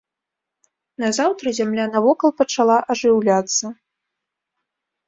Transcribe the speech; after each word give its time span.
Назаўтра 1.03 1.47
зямля 1.59 1.85
навокал 1.93 2.35
пачала 2.43 2.77
ажыўляцца. 2.95 3.65